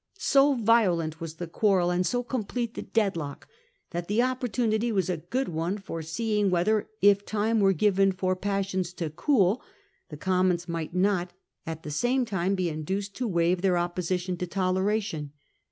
So 0.17 0.55
violent 0.55 1.21
was 1.21 1.35
the 1.35 1.45
quarrel, 1.45 1.91
and 1.91 2.03
so 2.07 2.23
complete 2.23 2.73
the 2.73 2.81
deadlock, 2.81 3.47
that 3.91 4.07
the 4.07 4.23
opportunity 4.23 4.91
was 4.91 5.11
a 5.11 5.17
good 5.17 5.47
one 5.47 5.77
for 5.77 6.01
seeing 6.01 6.49
whether, 6.49 6.89
if 7.03 7.23
time 7.23 7.59
were 7.59 7.71
given 7.71 8.11
for 8.11 8.35
passions 8.35 8.93
to 8.93 9.11
cool, 9.11 9.61
the 10.09 10.17
Commons 10.17 10.67
might 10.67 10.95
not 10.95 11.33
at 11.67 11.83
the 11.83 11.91
same 11.91 12.25
time 12.25 12.55
be 12.55 12.67
induced 12.67 13.15
to 13.17 13.27
waive 13.27 13.61
their 13.61 13.77
opposition 13.77 14.37
to 14.37 14.47
toleration. 14.47 15.33